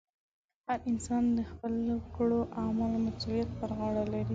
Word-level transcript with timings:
هر 0.67 0.79
انسان 0.91 1.23
د 1.37 1.39
خپلو 1.51 1.95
کړو 2.15 2.39
اعمالو 2.59 2.97
مسؤلیت 3.07 3.49
پر 3.59 3.69
غاړه 3.77 4.03
لري. 4.13 4.25